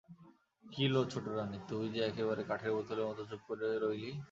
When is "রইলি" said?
3.83-4.11